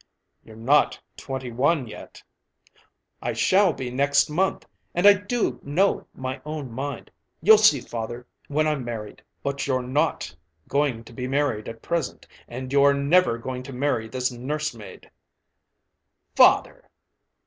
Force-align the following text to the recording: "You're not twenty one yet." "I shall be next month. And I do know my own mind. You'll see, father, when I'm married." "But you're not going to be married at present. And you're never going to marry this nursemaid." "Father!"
"You're 0.43 0.55
not 0.55 0.99
twenty 1.15 1.51
one 1.51 1.85
yet." 1.85 2.23
"I 3.21 3.33
shall 3.33 3.71
be 3.71 3.91
next 3.91 4.31
month. 4.31 4.65
And 4.95 5.05
I 5.05 5.13
do 5.13 5.59
know 5.61 6.07
my 6.15 6.41
own 6.43 6.71
mind. 6.71 7.11
You'll 7.39 7.59
see, 7.59 7.81
father, 7.81 8.25
when 8.47 8.65
I'm 8.65 8.83
married." 8.83 9.21
"But 9.43 9.67
you're 9.67 9.83
not 9.83 10.35
going 10.67 11.03
to 11.03 11.13
be 11.13 11.27
married 11.27 11.69
at 11.69 11.83
present. 11.83 12.25
And 12.47 12.73
you're 12.73 12.95
never 12.95 13.37
going 13.37 13.61
to 13.61 13.73
marry 13.73 14.07
this 14.07 14.31
nursemaid." 14.31 15.11
"Father!" 16.35 16.89